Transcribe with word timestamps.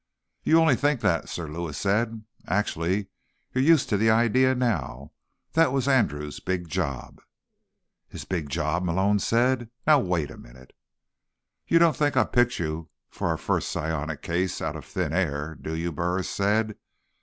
"You 0.41 0.57
only 0.59 0.75
think 0.75 1.01
that," 1.01 1.29
Sir 1.29 1.47
Lewis 1.47 1.77
said. 1.77 2.23
"Actually, 2.47 3.09
you're 3.53 3.63
used 3.63 3.87
to 3.89 3.97
the 3.97 4.09
idea 4.09 4.55
now. 4.55 5.11
That 5.53 5.71
was 5.71 5.87
Andrew's 5.87 6.39
big 6.39 6.67
job." 6.67 7.21
"His 8.07 8.25
big 8.25 8.49
job?" 8.49 8.83
Malone 8.83 9.19
said. 9.19 9.69
"Now, 9.85 9.99
wait 9.99 10.31
a 10.31 10.39
minute—" 10.39 10.73
"You 11.67 11.77
don't 11.77 11.95
think 11.95 12.17
I 12.17 12.23
picked 12.23 12.57
you 12.57 12.89
for 13.11 13.27
our 13.27 13.37
first 13.37 13.69
psionics 13.69 14.25
case 14.25 14.59
out 14.59 14.75
of 14.75 14.85
thin 14.85 15.13
air, 15.13 15.53
do 15.53 15.75
you?" 15.75 15.91
Burris 15.91 16.31
said. 16.31 16.79